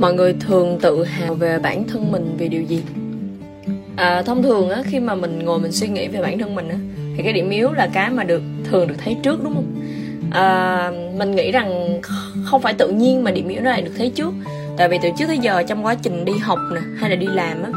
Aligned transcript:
mọi 0.00 0.14
người 0.14 0.34
thường 0.40 0.78
tự 0.82 1.04
hào 1.04 1.34
về 1.34 1.58
bản 1.58 1.84
thân 1.88 2.12
mình 2.12 2.34
vì 2.38 2.48
điều 2.48 2.62
gì? 2.62 2.82
À, 3.96 4.22
thông 4.22 4.42
thường 4.42 4.70
á 4.70 4.82
khi 4.84 5.00
mà 5.00 5.14
mình 5.14 5.38
ngồi 5.38 5.58
mình 5.58 5.72
suy 5.72 5.88
nghĩ 5.88 6.08
về 6.08 6.22
bản 6.22 6.38
thân 6.38 6.54
mình 6.54 6.68
á 6.68 6.76
thì 7.16 7.22
cái 7.22 7.32
điểm 7.32 7.50
yếu 7.50 7.72
là 7.72 7.88
cái 7.92 8.10
mà 8.10 8.24
được 8.24 8.42
thường 8.64 8.88
được 8.88 8.94
thấy 9.04 9.16
trước 9.22 9.44
đúng 9.44 9.54
không? 9.54 9.80
À, 10.30 10.92
mình 11.16 11.36
nghĩ 11.36 11.52
rằng 11.52 12.00
không 12.44 12.62
phải 12.62 12.74
tự 12.74 12.88
nhiên 12.88 13.24
mà 13.24 13.30
điểm 13.30 13.48
yếu 13.48 13.60
này 13.60 13.82
được 13.82 13.92
thấy 13.98 14.10
trước. 14.10 14.32
Tại 14.76 14.88
vì 14.88 14.98
từ 15.02 15.08
trước 15.18 15.24
tới 15.26 15.38
giờ 15.38 15.62
trong 15.62 15.86
quá 15.86 15.94
trình 15.94 16.24
đi 16.24 16.32
học 16.32 16.58
nè 16.74 16.80
hay 16.96 17.10
là 17.10 17.16
đi 17.16 17.26
làm 17.26 17.62
á 17.62 17.70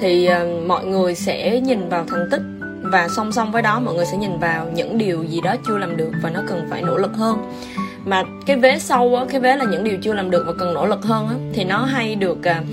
thì 0.00 0.26
à, 0.26 0.44
mọi 0.66 0.84
người 0.84 1.14
sẽ 1.14 1.60
nhìn 1.60 1.88
vào 1.88 2.04
thành 2.08 2.28
tích 2.30 2.42
và 2.82 3.08
song 3.16 3.32
song 3.32 3.52
với 3.52 3.62
đó 3.62 3.80
mọi 3.80 3.94
người 3.94 4.06
sẽ 4.06 4.16
nhìn 4.16 4.38
vào 4.38 4.66
những 4.74 4.98
điều 4.98 5.24
gì 5.24 5.40
đó 5.40 5.54
chưa 5.66 5.78
làm 5.78 5.96
được 5.96 6.10
và 6.22 6.30
nó 6.30 6.40
cần 6.48 6.66
phải 6.70 6.82
nỗ 6.82 6.96
lực 6.96 7.12
hơn 7.14 7.38
mà 8.04 8.22
cái 8.46 8.56
vế 8.56 8.78
sâu 8.78 9.16
á 9.16 9.24
cái 9.28 9.40
vế 9.40 9.56
là 9.56 9.64
những 9.64 9.84
điều 9.84 9.98
chưa 10.02 10.12
làm 10.12 10.30
được 10.30 10.44
và 10.46 10.52
cần 10.58 10.74
nỗ 10.74 10.86
lực 10.86 11.02
hơn 11.02 11.28
á 11.28 11.34
thì 11.52 11.64
nó 11.64 11.84
hay 11.84 12.14
được 12.14 12.38
uh, 12.38 12.66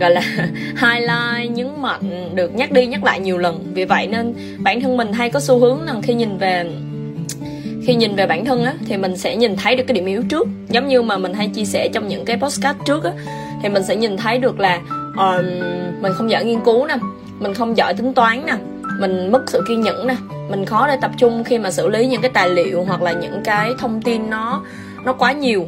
gọi 0.00 0.10
là 0.10 0.20
highlight 0.80 1.56
nhấn 1.56 1.82
mạnh 1.82 2.30
được 2.34 2.54
nhắc 2.54 2.72
đi 2.72 2.86
nhắc 2.86 3.04
lại 3.04 3.20
nhiều 3.20 3.38
lần. 3.38 3.72
Vì 3.74 3.84
vậy 3.84 4.06
nên 4.06 4.34
bản 4.58 4.80
thân 4.80 4.96
mình 4.96 5.12
hay 5.12 5.30
có 5.30 5.40
xu 5.40 5.58
hướng 5.58 5.82
là 5.82 5.94
khi 6.02 6.14
nhìn 6.14 6.38
về 6.38 6.70
khi 7.86 7.94
nhìn 7.94 8.14
về 8.14 8.26
bản 8.26 8.44
thân 8.44 8.64
á 8.64 8.74
thì 8.86 8.96
mình 8.96 9.16
sẽ 9.16 9.36
nhìn 9.36 9.56
thấy 9.56 9.76
được 9.76 9.84
cái 9.86 9.94
điểm 9.94 10.06
yếu 10.06 10.22
trước. 10.30 10.48
Giống 10.68 10.88
như 10.88 11.02
mà 11.02 11.18
mình 11.18 11.34
hay 11.34 11.48
chia 11.48 11.64
sẻ 11.64 11.88
trong 11.92 12.08
những 12.08 12.24
cái 12.24 12.36
postcard 12.36 12.78
trước 12.86 13.04
á 13.04 13.12
thì 13.62 13.68
mình 13.68 13.82
sẽ 13.84 13.96
nhìn 13.96 14.16
thấy 14.16 14.38
được 14.38 14.60
là 14.60 14.80
uh, 15.08 15.44
mình 16.00 16.12
không 16.14 16.30
giỏi 16.30 16.44
nghiên 16.44 16.60
cứu 16.60 16.86
nè 16.86 16.96
mình 17.40 17.54
không 17.54 17.76
giỏi 17.76 17.94
tính 17.94 18.14
toán 18.14 18.46
nè 18.46 18.54
mình 18.98 19.32
mất 19.32 19.42
sự 19.46 19.64
kiên 19.68 19.80
nhẫn 19.80 20.06
nè. 20.06 20.16
Mình 20.50 20.64
khó 20.64 20.86
để 20.86 20.96
tập 21.00 21.10
trung 21.18 21.44
khi 21.44 21.58
mà 21.58 21.70
xử 21.70 21.88
lý 21.88 22.06
những 22.06 22.22
cái 22.22 22.30
tài 22.34 22.48
liệu 22.48 22.84
hoặc 22.84 23.02
là 23.02 23.12
những 23.12 23.40
cái 23.44 23.72
thông 23.78 24.02
tin 24.02 24.30
nó 24.30 24.62
nó 25.04 25.12
quá 25.12 25.32
nhiều. 25.32 25.66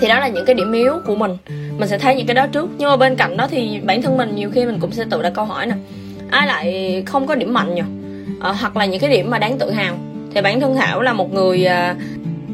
Thì 0.00 0.08
đó 0.08 0.18
là 0.18 0.28
những 0.28 0.44
cái 0.44 0.54
điểm 0.54 0.72
yếu 0.72 0.92
của 1.06 1.14
mình. 1.14 1.36
Mình 1.78 1.88
sẽ 1.88 1.98
thấy 1.98 2.14
những 2.14 2.26
cái 2.26 2.34
đó 2.34 2.46
trước. 2.46 2.70
Nhưng 2.78 2.88
mà 2.88 2.96
bên 2.96 3.16
cạnh 3.16 3.36
đó 3.36 3.48
thì 3.50 3.80
bản 3.84 4.02
thân 4.02 4.16
mình 4.16 4.34
nhiều 4.34 4.50
khi 4.54 4.64
mình 4.64 4.78
cũng 4.80 4.92
sẽ 4.92 5.04
tự 5.10 5.22
đặt 5.22 5.32
câu 5.34 5.44
hỏi 5.44 5.66
nè. 5.66 5.74
Ai 6.30 6.46
lại 6.46 7.02
không 7.06 7.26
có 7.26 7.34
điểm 7.34 7.54
mạnh 7.54 7.74
nhỉ? 7.74 7.82
À, 8.40 8.52
hoặc 8.52 8.76
là 8.76 8.84
những 8.84 9.00
cái 9.00 9.10
điểm 9.10 9.30
mà 9.30 9.38
đáng 9.38 9.58
tự 9.58 9.70
hào. 9.70 9.94
Thì 10.34 10.40
bản 10.40 10.60
thân 10.60 10.76
thảo 10.76 11.02
là 11.02 11.12
một 11.12 11.32
người 11.32 11.64
à, 11.64 11.94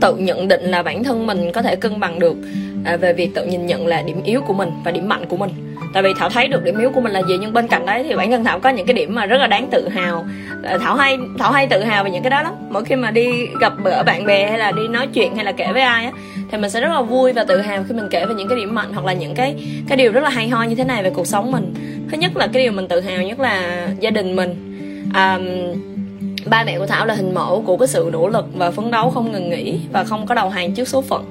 tự 0.00 0.16
nhận 0.16 0.48
định 0.48 0.64
là 0.64 0.82
bản 0.82 1.04
thân 1.04 1.26
mình 1.26 1.52
có 1.52 1.62
thể 1.62 1.76
cân 1.76 2.00
bằng 2.00 2.18
được 2.18 2.36
à, 2.84 2.96
về 2.96 3.12
việc 3.12 3.34
tự 3.34 3.46
nhìn 3.46 3.66
nhận 3.66 3.86
là 3.86 4.02
điểm 4.02 4.22
yếu 4.24 4.40
của 4.40 4.54
mình 4.54 4.70
và 4.84 4.90
điểm 4.90 5.08
mạnh 5.08 5.24
của 5.28 5.36
mình 5.36 5.50
tại 5.92 6.02
vì 6.02 6.14
thảo 6.14 6.30
thấy 6.30 6.48
được 6.48 6.64
điểm 6.64 6.78
yếu 6.78 6.90
của 6.90 7.00
mình 7.00 7.12
là 7.12 7.22
gì 7.28 7.38
nhưng 7.40 7.52
bên 7.52 7.68
cạnh 7.68 7.86
đấy 7.86 8.04
thì 8.08 8.14
bản 8.14 8.30
thân 8.30 8.44
thảo 8.44 8.60
có 8.60 8.70
những 8.70 8.86
cái 8.86 8.94
điểm 8.94 9.14
mà 9.14 9.26
rất 9.26 9.38
là 9.38 9.46
đáng 9.46 9.68
tự 9.70 9.88
hào. 9.88 10.24
Ờ, 10.62 10.78
thảo 10.78 10.94
hay 10.96 11.18
thảo 11.38 11.52
hay 11.52 11.66
tự 11.66 11.82
hào 11.82 12.04
về 12.04 12.10
những 12.10 12.22
cái 12.22 12.30
đó 12.30 12.42
lắm. 12.42 12.52
Mỗi 12.70 12.84
khi 12.84 12.96
mà 12.96 13.10
đi 13.10 13.46
gặp 13.60 13.72
bữa 13.84 14.02
bạn 14.02 14.26
bè 14.26 14.48
hay 14.50 14.58
là 14.58 14.72
đi 14.72 14.88
nói 14.88 15.06
chuyện 15.06 15.36
hay 15.36 15.44
là 15.44 15.52
kể 15.52 15.72
với 15.72 15.82
ai 15.82 16.04
á 16.04 16.12
thì 16.50 16.58
mình 16.58 16.70
sẽ 16.70 16.80
rất 16.80 16.88
là 16.88 17.02
vui 17.02 17.32
và 17.32 17.44
tự 17.44 17.60
hào 17.60 17.84
khi 17.88 17.94
mình 17.94 18.08
kể 18.10 18.26
về 18.26 18.34
những 18.34 18.48
cái 18.48 18.58
điểm 18.58 18.74
mạnh 18.74 18.92
hoặc 18.92 19.04
là 19.06 19.12
những 19.12 19.34
cái 19.34 19.54
cái 19.88 19.96
điều 19.96 20.12
rất 20.12 20.20
là 20.20 20.30
hay 20.30 20.48
ho 20.48 20.62
như 20.62 20.74
thế 20.74 20.84
này 20.84 21.02
về 21.02 21.10
cuộc 21.10 21.26
sống 21.26 21.52
mình. 21.52 21.74
Thứ 22.10 22.18
nhất 22.18 22.36
là 22.36 22.46
cái 22.46 22.62
điều 22.62 22.72
mình 22.72 22.88
tự 22.88 23.00
hào 23.00 23.22
nhất 23.22 23.40
là 23.40 23.86
gia 24.00 24.10
đình 24.10 24.36
mình. 24.36 24.66
Um, 25.14 25.46
ba 26.46 26.64
mẹ 26.64 26.78
của 26.78 26.86
thảo 26.86 27.06
là 27.06 27.14
hình 27.14 27.34
mẫu 27.34 27.62
của 27.66 27.76
cái 27.76 27.88
sự 27.88 28.10
nỗ 28.12 28.28
lực 28.28 28.46
và 28.54 28.70
phấn 28.70 28.90
đấu 28.90 29.10
không 29.10 29.32
ngừng 29.32 29.50
nghỉ 29.50 29.80
và 29.92 30.04
không 30.04 30.26
có 30.26 30.34
đầu 30.34 30.48
hàng 30.48 30.72
trước 30.74 30.88
số 30.88 31.02
phận 31.02 31.24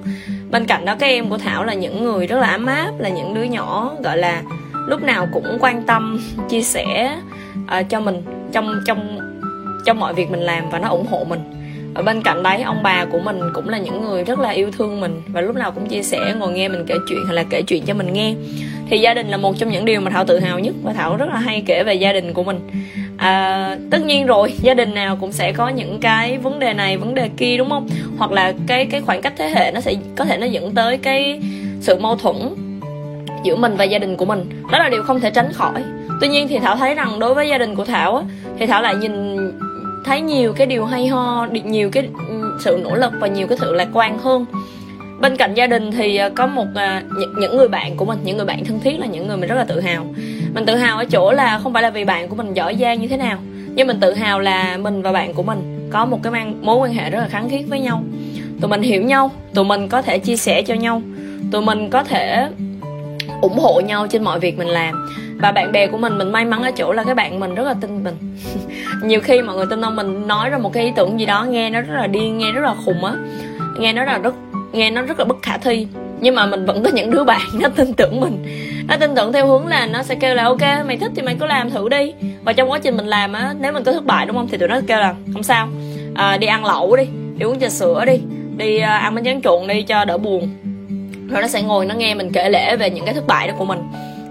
bên 0.52 0.66
cạnh 0.66 0.86
đó 0.86 0.96
các 1.00 1.08
em 1.08 1.30
của 1.30 1.38
thảo 1.38 1.64
là 1.64 1.74
những 1.74 2.04
người 2.04 2.28
rất 2.28 2.40
là 2.40 2.48
ấm 2.48 2.66
áp 2.66 2.92
là 3.00 3.10
những 3.10 3.34
đứa 3.34 3.44
nhỏ 3.44 3.96
gọi 4.04 4.18
là 4.18 4.44
lúc 4.88 5.04
nào 5.04 5.28
cũng 5.34 5.58
quan 5.60 5.84
tâm 5.84 6.22
chia 6.50 6.62
sẻ 6.62 7.18
uh, 7.64 7.90
cho 7.90 8.00
mình 8.00 8.22
trong 8.52 8.82
trong 8.86 9.20
trong 9.86 10.00
mọi 10.00 10.14
việc 10.14 10.32
mình 10.32 10.40
làm 10.40 10.70
và 10.70 10.80
nó 10.80 10.90
ủng 10.90 11.06
hộ 11.10 11.26
mình. 11.30 11.40
Ở 11.94 12.04
bên 12.04 12.22
cạnh 12.22 12.44
đấy 12.44 12.62
ông 12.62 12.84
bà 12.84 13.06
của 13.06 13.20
mình 13.20 13.40
cũng 13.54 13.70
là 13.70 13.78
những 13.78 14.02
người 14.02 14.24
rất 14.24 14.40
là 14.40 14.50
yêu 14.50 14.72
thương 14.72 15.02
mình 15.02 15.22
và 15.28 15.42
lúc 15.42 15.56
nào 15.56 15.72
cũng 15.72 15.88
chia 15.88 16.04
sẻ 16.04 16.36
ngồi 16.40 16.54
nghe 16.54 16.70
mình 16.70 16.86
kể 16.88 16.96
chuyện 17.10 17.20
hay 17.26 17.36
là 17.36 17.44
kể 17.50 17.62
chuyện 17.62 17.86
cho 17.86 17.94
mình 17.94 18.14
nghe. 18.14 18.36
Thì 18.90 19.00
gia 19.00 19.14
đình 19.14 19.28
là 19.28 19.38
một 19.38 19.56
trong 19.58 19.70
những 19.70 19.86
điều 19.86 20.02
mà 20.02 20.12
thảo 20.12 20.26
tự 20.26 20.40
hào 20.40 20.60
nhất 20.60 20.76
và 20.84 20.94
thảo 20.94 21.18
rất 21.18 21.30
là 21.30 21.40
hay 21.40 21.64
kể 21.66 21.84
về 21.84 21.94
gia 21.94 22.14
đình 22.14 22.34
của 22.34 22.44
mình 22.44 22.60
à, 23.20 23.78
tất 23.90 24.02
nhiên 24.06 24.26
rồi 24.26 24.54
gia 24.62 24.74
đình 24.74 24.94
nào 24.94 25.18
cũng 25.22 25.32
sẽ 25.32 25.52
có 25.52 25.70
những 25.70 26.00
cái 26.00 26.38
vấn 26.38 26.60
đề 26.60 26.74
này 26.74 26.98
vấn 26.98 27.16
đề 27.16 27.30
kia 27.38 27.58
đúng 27.58 27.70
không? 27.70 27.88
Hoặc 28.18 28.32
là 28.32 28.54
cái 28.68 28.86
cái 28.86 29.02
khoảng 29.02 29.22
cách 29.22 29.34
thế 29.38 29.50
hệ 29.50 29.72
nó 29.72 29.80
sẽ 29.80 29.96
có 30.16 30.26
thể 30.26 30.38
nó 30.38 30.46
dẫn 30.46 30.76
tới 30.76 30.98
cái 30.98 31.42
sự 31.82 32.00
mâu 32.00 32.16
thuẫn 32.16 32.36
giữa 33.44 33.56
mình 33.56 33.76
và 33.78 33.84
gia 33.84 34.00
đình 34.00 34.16
của 34.16 34.26
mình. 34.26 34.64
Đó 34.72 34.80
là 34.80 34.90
điều 34.90 35.04
không 35.04 35.20
thể 35.20 35.30
tránh 35.30 35.54
khỏi. 35.54 35.84
Tuy 36.22 36.28
nhiên 36.28 36.48
thì 36.48 36.60
thảo 36.60 36.76
thấy 36.76 36.96
rằng 36.96 37.20
đối 37.20 37.34
với 37.34 37.50
gia 37.50 37.58
đình 37.58 37.76
của 37.76 37.86
thảo 37.86 38.16
á, 38.16 38.24
thì 38.60 38.66
thảo 38.66 38.82
lại 38.82 38.96
nhìn 38.96 39.38
thấy 40.06 40.22
nhiều 40.22 40.54
cái 40.54 40.68
điều 40.68 40.86
hay 40.86 41.08
ho 41.08 41.48
nhiều 41.64 41.90
cái 41.92 42.10
sự 42.60 42.80
nỗ 42.84 42.96
lực 42.96 43.12
và 43.20 43.28
nhiều 43.28 43.48
cái 43.48 43.58
sự 43.62 43.74
lạc 43.74 43.88
quan 43.94 44.20
hơn. 44.20 44.46
Bên 45.22 45.38
cạnh 45.38 45.54
gia 45.54 45.68
đình 45.68 45.92
thì 45.92 46.18
ờ, 46.18 46.30
có 46.36 46.48
một 46.48 46.66
à, 46.76 47.04
những 47.40 47.58
người 47.58 47.68
bạn 47.68 47.98
của 47.98 48.06
mình 48.06 48.18
những 48.24 48.38
người 48.38 48.46
bạn 48.46 48.66
thân 48.66 48.80
thiết 48.80 49.00
là 49.00 49.06
những 49.06 49.28
người 49.28 49.38
mình 49.38 49.50
rất 49.50 49.56
là 49.56 49.64
tự 49.64 49.80
hào 49.80 50.06
mình 50.54 50.66
tự 50.66 50.76
hào 50.76 50.98
ở 50.98 51.06
chỗ 51.06 51.32
là 51.32 51.60
không 51.64 51.74
phải 51.74 51.84
là 51.84 51.90
vì 51.90 52.06
bạn 52.06 52.28
của 52.28 52.36
mình 52.36 52.54
giỏi 52.54 52.76
giang 52.80 53.02
như 53.02 53.08
thế 53.08 53.18
nào, 53.18 53.38
nhưng 53.76 53.88
mình 53.88 54.00
tự 54.00 54.14
hào 54.14 54.40
là 54.40 54.78
mình 54.78 55.02
và 55.02 55.12
bạn 55.12 55.34
của 55.34 55.44
mình 55.44 55.90
có 55.92 56.06
một 56.06 56.20
cái 56.24 56.32
mang, 56.32 56.54
mối 56.62 56.78
quan 56.78 56.94
hệ 56.94 57.10
rất 57.10 57.20
là 57.20 57.28
khăng 57.28 57.50
khít 57.50 57.64
với 57.68 57.80
nhau. 57.80 58.04
Tụi 58.62 58.70
mình 58.70 58.82
hiểu 58.82 59.02
nhau, 59.02 59.32
tụi 59.54 59.66
mình 59.66 59.90
có 59.90 60.02
thể 60.02 60.18
chia 60.20 60.36
sẻ 60.36 60.62
cho 60.62 60.74
nhau, 60.74 61.02
tụi 61.52 61.62
mình 61.62 61.90
có 61.90 62.04
thể 62.04 62.48
ủng 63.42 63.60
hộ 63.60 63.82
nhau 63.82 64.08
trên 64.08 64.24
mọi 64.24 64.40
việc 64.40 64.58
mình 64.58 64.68
làm. 64.68 65.06
Và 65.42 65.52
bạn 65.52 65.72
bè 65.72 65.88
của 65.88 65.98
mình 65.98 66.18
mình 66.18 66.32
may 66.32 66.46
mắn 66.46 66.64
ở 66.64 66.72
chỗ 66.72 66.92
là 66.92 67.04
cái 67.04 67.16
bạn 67.16 67.40
mình 67.40 67.56
rất 67.56 67.64
là 67.64 67.74
tin 67.82 68.04
mình 68.04 68.16
nhiều 69.04 69.20
khi 69.22 69.42
mọi 69.42 69.56
người 69.56 69.66
tin 69.70 69.82
ông 69.82 69.96
mình 69.96 70.28
nói 70.28 70.50
ra 70.50 70.58
một 70.58 70.74
cái 70.74 70.84
ý 70.84 70.92
tưởng 70.96 71.20
gì 71.20 71.26
đó, 71.26 71.44
nghe 71.44 71.70
nó 71.70 71.82
rất 71.82 71.96
là 71.96 72.08
điên, 72.08 72.38
nghe 72.38 72.52
rất 72.52 72.62
là 72.62 72.76
khùng 72.86 73.06
á, 73.06 73.14
nghe 73.80 73.94
nó 73.94 74.04
là 74.04 74.18
rất, 74.18 74.36
nghe 74.72 74.92
nó 74.92 75.02
rất 75.02 75.20
là 75.20 75.26
bất 75.26 75.38
khả 75.42 75.58
thi. 75.58 75.88
Nhưng 76.20 76.36
mà 76.36 76.46
mình 76.46 76.66
vẫn 76.66 76.84
có 76.84 76.90
những 76.94 77.12
đứa 77.12 77.24
bạn 77.24 77.42
nó 77.54 77.70
tin 77.70 77.94
tưởng 77.94 78.22
mình 78.22 78.44
nó 78.90 78.98
tin 78.98 79.16
tưởng 79.16 79.34
theo 79.34 79.48
hướng 79.48 79.68
là 79.68 79.86
nó 79.86 80.04
sẽ 80.04 80.16
kêu 80.16 80.36
là 80.36 80.44
ok 80.44 80.62
mày 80.86 80.98
thích 80.98 81.12
thì 81.16 81.22
mày 81.22 81.36
cứ 81.40 81.46
làm 81.46 81.70
thử 81.70 81.90
đi. 81.90 82.14
Và 82.44 82.54
trong 82.54 82.72
quá 82.72 82.80
trình 82.80 82.98
mình 82.98 83.08
làm 83.08 83.34
á 83.34 83.54
nếu 83.60 83.72
mình 83.72 83.84
có 83.84 83.92
thất 83.92 84.06
bại 84.06 84.26
đúng 84.26 84.36
không 84.36 84.48
thì 84.48 84.58
tụi 84.58 84.70
nó 84.70 84.80
kêu 84.88 85.00
là 85.00 85.16
không 85.34 85.44
sao. 85.44 85.68
À, 86.16 86.38
đi 86.38 86.48
ăn 86.48 86.66
lẩu 86.66 86.96
đi 86.96 87.04
đi 87.38 87.46
uống 87.46 87.60
trà 87.60 87.70
sữa 87.70 88.04
đi 88.06 88.20
đi 88.58 88.78
uh, 88.78 88.84
ăn 88.84 89.16
bánh 89.16 89.26
tráng 89.26 89.42
trộn 89.42 89.68
đi 89.68 89.82
cho 89.82 90.06
đỡ 90.06 90.18
buồn. 90.18 90.50
Rồi 91.30 91.42
nó 91.42 91.48
sẽ 91.48 91.62
ngồi 91.62 91.86
nó 91.86 91.96
nghe 91.96 92.16
mình 92.16 92.32
kể 92.32 92.50
lể 92.50 92.76
về 92.76 92.90
những 92.90 93.06
cái 93.06 93.14
thất 93.14 93.28
bại 93.28 93.48
đó 93.48 93.54
của 93.58 93.66
mình. 93.66 93.80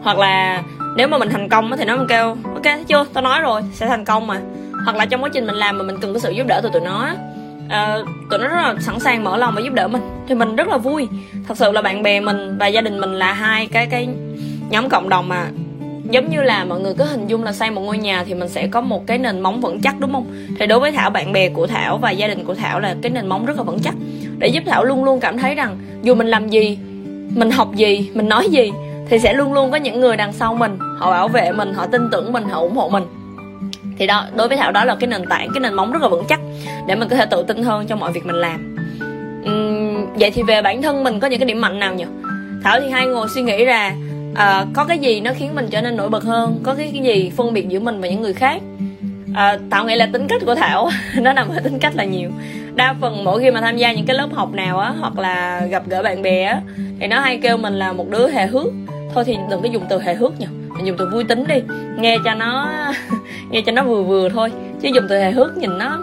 Hoặc 0.03 0.19
là 0.19 0.63
nếu 0.97 1.09
mà 1.09 1.19
mình 1.19 1.29
thành 1.31 1.49
công 1.49 1.71
thì 1.79 1.85
nó 1.85 1.97
mình 1.97 2.07
kêu 2.09 2.37
ok 2.55 2.63
thấy 2.63 2.85
chưa? 2.85 3.07
Tao 3.13 3.25
nói 3.25 3.41
rồi 3.41 3.63
sẽ 3.73 3.87
thành 3.87 4.05
công 4.05 4.27
mà. 4.27 4.41
Hoặc 4.85 4.97
là 4.97 5.07
trong 5.07 5.23
quá 5.23 5.31
trình 5.33 5.47
mình 5.47 5.55
làm 5.55 5.79
mà 5.79 5.85
mình 5.85 5.97
cần 6.01 6.15
có 6.15 6.21
sự 6.21 6.31
giúp 6.31 6.47
đỡ 6.47 6.61
từ 6.63 6.71
tụi 6.73 6.83
nó 6.83 7.11
uh, 7.67 8.09
tụi 8.31 8.39
nó 8.39 8.49
rất 8.49 8.57
là 8.57 8.75
sẵn 8.81 9.01
sàng 9.01 9.25
mở 9.25 9.37
lòng 9.37 9.55
và 9.55 9.61
giúp 9.61 9.73
đỡ 9.73 9.89
mình. 9.89 10.03
Thì 10.29 10.35
mình 10.35 10.57
rất 10.57 10.69
là 10.69 10.77
vui. 10.77 11.09
Thật 11.49 11.59
sự 11.59 11.73
là 11.73 11.83
bạn 11.83 12.03
bè 12.03 12.21
mình 12.21 12.59
và 12.59 12.67
gia 12.67 12.81
đình 12.81 13.01
mình 13.01 13.13
là 13.13 13.33
hai 13.33 13.67
cái 13.67 13.87
cái 13.87 14.09
nhóm 14.71 14.89
cộng 14.89 15.09
đồng 15.09 15.29
mà. 15.29 15.47
Giống 16.11 16.31
như 16.31 16.43
là 16.43 16.65
mọi 16.65 16.81
người 16.81 16.95
cứ 16.99 17.05
hình 17.05 17.27
dung 17.27 17.45
là 17.45 17.53
xây 17.53 17.71
một 17.71 17.81
ngôi 17.81 17.99
nhà 17.99 18.25
thì 18.25 18.35
mình 18.35 18.49
sẽ 18.49 18.67
có 18.67 18.81
một 18.81 19.07
cái 19.07 19.19
nền 19.19 19.41
móng 19.41 19.61
vững 19.61 19.81
chắc 19.81 20.01
đúng 20.01 20.13
không? 20.13 20.27
Thì 20.59 20.67
đối 20.67 20.81
với 20.81 20.93
thảo 20.93 21.11
bạn 21.11 21.33
bè 21.33 21.49
của 21.49 21.67
thảo 21.67 21.99
và 21.99 22.11
gia 22.11 22.29
đình 22.29 22.45
của 22.45 22.55
thảo 22.55 22.81
là 22.81 22.97
cái 23.03 23.11
nền 23.11 23.27
móng 23.27 23.47
rất 23.47 23.57
là 23.57 23.63
vững 23.63 23.79
chắc. 23.79 23.95
Để 24.39 24.49
giúp 24.49 24.63
thảo 24.67 24.85
luôn 24.85 25.05
luôn 25.05 25.21
cảm 25.21 25.39
thấy 25.39 25.55
rằng 25.55 25.79
dù 26.03 26.15
mình 26.15 26.27
làm 26.27 26.49
gì 26.49 26.79
mình 27.35 27.51
học 27.51 27.75
gì 27.75 28.11
mình 28.15 28.29
nói 28.29 28.49
gì 28.51 28.71
thì 29.09 29.19
sẽ 29.19 29.33
luôn 29.33 29.53
luôn 29.53 29.71
có 29.71 29.77
những 29.77 30.01
người 30.01 30.17
đằng 30.17 30.33
sau 30.33 30.55
mình. 30.55 30.79
Họ 30.99 31.11
bảo 31.11 31.29
vệ 31.29 31.53
mình 31.53 31.75
họ 31.75 31.87
tin 31.87 32.03
tưởng 32.13 32.33
mình 32.33 32.45
họ 32.45 32.61
ủng 32.61 32.77
hộ 32.77 32.89
mình. 32.89 33.05
Thì 33.99 34.07
đó 34.07 34.27
đối 34.37 34.49
với 34.49 34.57
thảo 34.57 34.73
đó 34.73 34.85
là 34.85 34.95
cái 34.95 35.09
nền 35.09 35.27
tảng 35.27 35.49
cái 35.55 35.61
nền 35.61 35.75
móng 35.75 35.93
rất 35.93 36.03
là 36.03 36.09
vững 36.09 36.25
chắc 36.29 36.41
để 36.87 36.95
mình 36.95 37.09
có 37.09 37.17
thể 37.17 37.27
tự 37.27 37.43
tin 37.43 37.63
hơn 37.63 37.87
trong 37.87 38.01
mọi 38.01 38.13
việc 38.13 38.27
mình 38.27 38.37
làm. 38.37 38.77
Uhm, 39.43 40.07
vậy 40.19 40.31
thì 40.31 40.43
về 40.43 40.63
bản 40.63 40.83
thân 40.83 41.05
mình 41.05 41.21
có 41.21 41.27
những 41.27 41.39
cái 41.41 41.47
điểm 41.47 41.61
mạnh 41.61 41.79
nào 41.79 41.95
nhỉ? 41.95 42.05
Thảo 42.65 42.81
thì 42.81 42.91
hay 42.91 43.07
ngồi 43.07 43.29
suy 43.35 43.43
nghĩ 43.43 43.65
ra 43.65 43.93
à, 44.35 44.67
có 44.75 44.85
cái 44.85 44.99
gì 44.99 45.21
nó 45.21 45.31
khiến 45.37 45.55
mình 45.55 45.67
trở 45.71 45.83
nên 45.83 45.97
nổi 45.97 46.09
bật 46.09 46.25
hơn? 46.25 46.61
Có 46.63 46.75
cái, 46.75 46.93
gì 46.93 47.33
phân 47.37 47.53
biệt 47.53 47.69
giữa 47.69 47.81
mình 47.81 48.01
và 48.01 48.09
những 48.09 48.23
người 48.23 48.33
khác? 48.33 48.63
À, 49.35 49.59
thảo 49.71 49.85
nghĩ 49.85 49.95
là 49.95 50.09
tính 50.13 50.27
cách 50.29 50.43
của 50.47 50.55
thảo 50.55 50.91
nó 51.17 51.33
nằm 51.33 51.49
ở 51.49 51.61
tính 51.61 51.79
cách 51.79 51.97
là 51.97 52.05
nhiều. 52.05 52.31
Đa 52.75 52.95
phần 53.01 53.25
mỗi 53.25 53.41
khi 53.41 53.51
mà 53.51 53.61
tham 53.61 53.77
gia 53.77 53.93
những 53.93 54.07
cái 54.07 54.17
lớp 54.17 54.29
học 54.33 54.53
nào 54.53 54.79
á 54.79 54.93
hoặc 55.01 55.19
là 55.19 55.67
gặp 55.71 55.83
gỡ 55.87 56.03
bạn 56.03 56.23
bè 56.23 56.43
á 56.43 56.61
thì 57.01 57.07
nó 57.07 57.21
hay 57.21 57.39
kêu 57.43 57.57
mình 57.57 57.75
là 57.75 57.93
một 57.93 58.09
đứa 58.11 58.29
hề 58.31 58.47
hước. 58.47 58.73
Thôi 59.15 59.25
thì 59.25 59.37
đừng 59.51 59.63
có 59.63 59.69
dùng 59.69 59.85
từ 59.89 60.01
hề 60.01 60.15
hước 60.15 60.41
nhỉ. 60.41 60.47
Mình 60.69 60.87
dùng 60.87 60.97
từ 60.99 61.11
vui 61.13 61.25
tính 61.25 61.45
đi. 61.49 61.63
Nghe 61.97 62.17
cho 62.25 62.35
nó 62.35 62.69
nghe 63.51 63.63
cho 63.67 63.73
nó 63.73 63.83
vừa 63.83 64.03
vừa 64.03 64.29
thôi. 64.29 64.53
Chứ 64.81 64.89
dùng 64.95 65.05
từ 65.09 65.19
hề 65.19 65.31
hước 65.31 65.57
nhìn 65.57 65.79
nó 65.79 65.99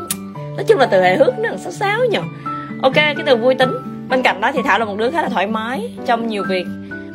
nói 0.55 0.65
chung 0.67 0.79
là 0.79 0.85
từ 0.85 1.01
hề 1.01 1.15
hước 1.15 1.39
nó 1.39 1.49
sáo 1.57 1.71
sáo 1.71 1.99
nhỉ. 2.11 2.19
Ok 2.81 2.95
cái 2.95 3.15
từ 3.25 3.35
vui 3.35 3.55
tính. 3.55 3.71
Bên 4.09 4.21
cạnh 4.21 4.41
đó 4.41 4.51
thì 4.51 4.59
thảo 4.65 4.79
là 4.79 4.85
một 4.85 4.97
đứa 4.97 5.11
khá 5.11 5.21
là 5.21 5.29
thoải 5.29 5.47
mái 5.47 5.91
trong 6.05 6.27
nhiều 6.27 6.43
việc 6.49 6.65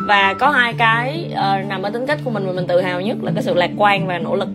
và 0.07 0.35
có 0.39 0.51
hai 0.51 0.75
cái 0.79 1.31
uh, 1.33 1.69
nằm 1.69 1.83
ở 1.83 1.91
tính 1.91 2.07
cách 2.07 2.19
của 2.25 2.31
mình 2.31 2.47
mà 2.47 2.53
mình 2.53 2.67
tự 2.67 2.81
hào 2.81 3.01
nhất 3.01 3.17
là 3.23 3.33
cái 3.35 3.43
sự 3.43 3.55
lạc 3.55 3.71
quan 3.77 4.07
và 4.07 4.19
nỗ 4.19 4.37
lực. 4.37 4.49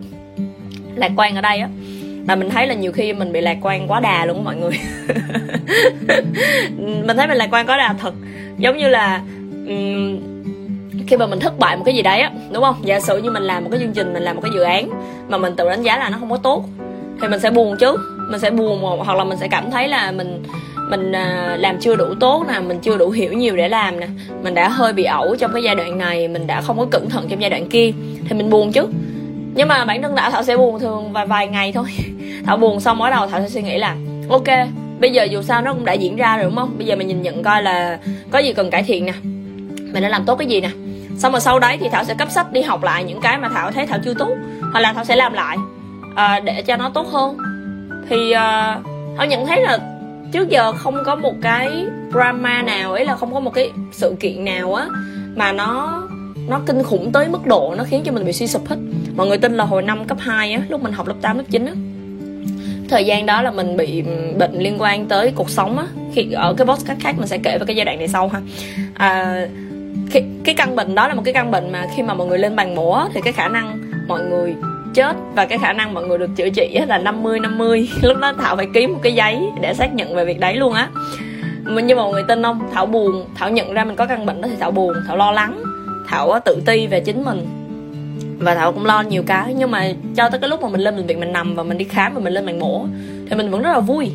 Lạc 0.94 1.10
quan 1.16 1.34
ở 1.36 1.40
đây 1.40 1.58
á 1.58 1.68
là 2.28 2.36
mình 2.36 2.50
thấy 2.50 2.66
là 2.66 2.74
nhiều 2.74 2.92
khi 2.92 3.12
mình 3.12 3.32
bị 3.32 3.40
lạc 3.40 3.58
quan 3.62 3.88
quá 3.88 4.00
đà 4.00 4.24
luôn 4.24 4.44
mọi 4.44 4.56
người. 4.56 4.78
Mình 6.78 7.16
thấy 7.16 7.26
mình 7.26 7.36
lạc 7.36 7.48
quan 7.52 7.66
quá 7.66 7.76
đà 7.76 7.92
thật. 7.92 8.14
Giống 8.58 8.78
như 8.78 8.88
là 8.88 9.20
um, 9.66 10.18
khi 11.06 11.16
mà 11.16 11.26
mình 11.26 11.40
thất 11.40 11.58
bại 11.58 11.76
một 11.76 11.82
cái 11.86 11.94
gì 11.94 12.02
đấy 12.02 12.20
á 12.20 12.30
đúng 12.52 12.62
không? 12.62 12.76
Giả 12.82 13.00
sử 13.00 13.18
như 13.18 13.30
mình 13.30 13.42
làm 13.42 13.64
một 13.64 13.68
cái 13.72 13.80
chương 13.80 13.92
trình 13.92 14.12
mình 14.12 14.22
làm 14.22 14.36
một 14.36 14.42
cái 14.42 14.50
dự 14.54 14.60
án 14.60 14.90
mà 15.28 15.38
mình 15.38 15.56
tự 15.56 15.68
đánh 15.68 15.82
giá 15.82 15.98
là 15.98 16.10
nó 16.10 16.18
không 16.18 16.30
có 16.30 16.36
tốt 16.36 16.64
thì 17.20 17.28
mình 17.28 17.40
sẽ 17.40 17.50
buồn 17.50 17.76
chứ 17.76 17.96
mình 18.30 18.40
sẽ 18.40 18.50
buồn 18.50 18.80
hoặc 18.80 19.18
là 19.18 19.24
mình 19.24 19.38
sẽ 19.38 19.48
cảm 19.48 19.70
thấy 19.70 19.88
là 19.88 20.10
mình 20.10 20.42
mình 20.90 21.12
à, 21.12 21.56
làm 21.58 21.80
chưa 21.80 21.96
đủ 21.96 22.14
tốt 22.20 22.44
nè 22.48 22.60
mình 22.60 22.78
chưa 22.80 22.98
đủ 22.98 23.10
hiểu 23.10 23.32
nhiều 23.32 23.56
để 23.56 23.68
làm 23.68 24.00
nè. 24.00 24.06
Mình 24.42 24.54
đã 24.54 24.68
hơi 24.68 24.92
bị 24.92 25.04
ẩu 25.04 25.36
trong 25.36 25.52
cái 25.52 25.62
giai 25.62 25.74
đoạn 25.74 25.98
này 25.98 26.28
mình 26.28 26.46
đã 26.46 26.60
không 26.60 26.78
có 26.78 26.86
cẩn 26.90 27.10
thận 27.10 27.26
trong 27.28 27.40
giai 27.40 27.50
đoạn 27.50 27.68
kia 27.68 27.92
thì 28.28 28.36
mình 28.36 28.50
buồn 28.50 28.72
chứ. 28.72 28.86
Nhưng 29.54 29.68
mà 29.68 29.84
bản 29.84 30.02
thân 30.02 30.16
thảo 30.16 30.30
thảo 30.30 30.42
sẽ 30.42 30.56
buồn 30.56 30.80
thường 30.80 31.12
vài 31.12 31.26
vài 31.26 31.48
ngày 31.48 31.72
thôi. 31.72 31.86
Thảo 32.46 32.56
buồn 32.56 32.80
xong 32.80 32.98
bắt 32.98 33.10
đầu 33.10 33.26
thảo 33.26 33.40
sẽ 33.40 33.48
suy 33.48 33.62
nghĩ 33.62 33.78
là 33.78 33.96
ok 34.28 34.48
bây 35.00 35.10
giờ 35.10 35.24
dù 35.24 35.42
sao 35.42 35.62
nó 35.62 35.72
cũng 35.72 35.84
đã 35.84 35.92
diễn 35.92 36.16
ra 36.16 36.36
rồi 36.36 36.44
đúng 36.44 36.56
không? 36.56 36.74
Bây 36.78 36.86
giờ 36.86 36.96
mình 36.96 37.08
nhìn 37.08 37.22
nhận 37.22 37.42
coi 37.42 37.62
là 37.62 37.98
có 38.30 38.38
gì 38.38 38.52
cần 38.52 38.70
cải 38.70 38.82
thiện 38.82 39.06
nè. 39.06 39.12
Mình 39.92 40.02
đã 40.02 40.08
làm 40.08 40.24
tốt 40.24 40.36
cái 40.36 40.48
gì 40.48 40.60
nè. 40.60 40.70
Xong 41.18 41.32
rồi 41.32 41.40
sau 41.40 41.58
đấy 41.58 41.76
thì 41.80 41.88
thảo 41.88 42.04
sẽ 42.04 42.14
cấp 42.14 42.30
sách 42.30 42.52
đi 42.52 42.62
học 42.62 42.82
lại 42.82 43.04
những 43.04 43.20
cái 43.20 43.38
mà 43.38 43.48
thảo 43.48 43.70
thấy 43.72 43.86
thảo 43.86 43.98
chưa 44.04 44.14
tốt 44.14 44.36
hoặc 44.72 44.80
là 44.80 44.92
thảo 44.92 45.04
sẽ 45.04 45.16
làm 45.16 45.32
lại 45.32 45.56
à, 46.16 46.40
để 46.40 46.62
cho 46.62 46.76
nó 46.76 46.90
tốt 46.94 47.06
hơn. 47.12 47.36
Thì 48.08 48.16
uh, 48.30 48.36
thảo 49.16 49.26
nhận 49.28 49.46
thấy 49.46 49.62
là 49.62 49.78
trước 50.36 50.48
giờ 50.48 50.72
không 50.72 51.04
có 51.04 51.14
một 51.14 51.34
cái 51.42 51.86
drama 52.12 52.62
nào 52.62 52.92
ấy 52.92 53.04
là 53.04 53.16
không 53.16 53.34
có 53.34 53.40
một 53.40 53.54
cái 53.54 53.70
sự 53.92 54.16
kiện 54.20 54.44
nào 54.44 54.74
á 54.74 54.86
mà 55.36 55.52
nó 55.52 56.02
nó 56.48 56.60
kinh 56.66 56.82
khủng 56.82 57.12
tới 57.12 57.28
mức 57.28 57.46
độ 57.46 57.74
nó 57.78 57.84
khiến 57.84 58.02
cho 58.04 58.12
mình 58.12 58.24
bị 58.24 58.32
suy 58.32 58.46
sụp 58.46 58.68
hết. 58.68 58.76
Mọi 59.14 59.26
người 59.26 59.38
tin 59.38 59.56
là 59.56 59.64
hồi 59.64 59.82
năm 59.82 60.04
cấp 60.04 60.18
2 60.20 60.52
á 60.52 60.62
lúc 60.68 60.82
mình 60.82 60.92
học 60.92 61.06
lớp 61.06 61.14
8, 61.20 61.38
lớp 61.38 61.44
9 61.50 61.66
á 61.66 61.72
thời 62.88 63.04
gian 63.04 63.26
đó 63.26 63.42
là 63.42 63.50
mình 63.50 63.76
bị 63.76 64.02
bệnh 64.38 64.54
liên 64.58 64.76
quan 64.78 65.06
tới 65.06 65.32
cuộc 65.34 65.50
sống 65.50 65.78
á. 65.78 65.86
Khi 66.14 66.32
ở 66.32 66.54
cái 66.58 66.66
podcast 66.66 67.00
khác 67.00 67.14
mình 67.18 67.26
sẽ 67.26 67.38
kể 67.38 67.58
về 67.58 67.64
cái 67.66 67.76
giai 67.76 67.84
đoạn 67.84 67.98
này 67.98 68.08
sau 68.08 68.28
ha. 68.28 68.40
À, 68.94 69.46
cái, 70.10 70.24
cái 70.44 70.54
căn 70.54 70.76
bệnh 70.76 70.94
đó 70.94 71.08
là 71.08 71.14
một 71.14 71.22
cái 71.24 71.34
căn 71.34 71.50
bệnh 71.50 71.72
mà 71.72 71.86
khi 71.96 72.02
mà 72.02 72.14
mọi 72.14 72.26
người 72.26 72.38
lên 72.38 72.56
bàn 72.56 72.74
mổ 72.74 73.08
thì 73.14 73.20
cái 73.24 73.32
khả 73.32 73.48
năng 73.48 73.78
mọi 74.08 74.20
người 74.24 74.54
chết 74.96 75.16
và 75.34 75.46
cái 75.46 75.58
khả 75.58 75.72
năng 75.72 75.94
mọi 75.94 76.06
người 76.06 76.18
được 76.18 76.30
chữa 76.36 76.48
trị 76.48 76.78
là 76.86 76.98
50 76.98 77.40
50 77.40 77.88
lúc 78.02 78.18
đó 78.18 78.32
Thảo 78.32 78.56
phải 78.56 78.66
ký 78.74 78.86
một 78.86 78.98
cái 79.02 79.14
giấy 79.14 79.40
để 79.60 79.74
xác 79.74 79.94
nhận 79.94 80.14
về 80.14 80.24
việc 80.24 80.40
đấy 80.40 80.56
luôn 80.56 80.72
á. 80.72 80.88
Nhưng 81.64 81.96
mà 81.96 82.02
mọi 82.02 82.12
người 82.12 82.22
tin 82.28 82.42
không? 82.42 82.68
Thảo 82.72 82.86
buồn. 82.86 83.24
Thảo 83.34 83.50
nhận 83.50 83.72
ra 83.72 83.84
mình 83.84 83.96
có 83.96 84.06
căn 84.06 84.26
bệnh 84.26 84.40
đó 84.40 84.48
thì 84.50 84.56
Thảo 84.60 84.70
buồn. 84.70 84.94
Thảo 85.06 85.16
lo 85.16 85.32
lắng. 85.32 85.62
Thảo 86.08 86.40
tự 86.44 86.62
ti 86.66 86.86
về 86.86 87.00
chính 87.00 87.24
mình. 87.24 87.46
Và 88.38 88.54
Thảo 88.54 88.72
cũng 88.72 88.86
lo 88.86 89.00
nhiều 89.00 89.22
cái. 89.26 89.54
Nhưng 89.54 89.70
mà 89.70 89.88
cho 90.16 90.28
tới 90.28 90.40
cái 90.40 90.50
lúc 90.50 90.62
mà 90.62 90.68
mình 90.68 90.80
lên 90.80 90.96
bệnh 90.96 91.06
viện 91.06 91.20
mình 91.20 91.32
nằm 91.32 91.54
và 91.54 91.62
mình 91.62 91.78
đi 91.78 91.84
khám 91.84 92.14
và 92.14 92.20
mình 92.20 92.32
lên 92.32 92.46
bàn 92.46 92.58
mổ 92.58 92.86
thì 93.30 93.36
mình 93.36 93.50
vẫn 93.50 93.62
rất 93.62 93.72
là 93.72 93.80
vui. 93.80 94.10